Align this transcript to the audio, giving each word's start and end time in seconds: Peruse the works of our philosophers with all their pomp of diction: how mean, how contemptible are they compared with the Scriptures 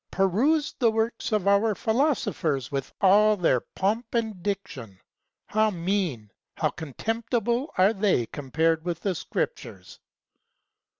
Peruse 0.09 0.73
the 0.79 0.89
works 0.89 1.31
of 1.31 1.47
our 1.47 1.75
philosophers 1.75 2.71
with 2.71 2.91
all 3.01 3.37
their 3.37 3.59
pomp 3.59 4.15
of 4.15 4.41
diction: 4.41 4.99
how 5.45 5.69
mean, 5.69 6.31
how 6.57 6.71
contemptible 6.71 7.71
are 7.77 7.93
they 7.93 8.25
compared 8.25 8.83
with 8.83 9.01
the 9.01 9.13
Scriptures 9.13 9.99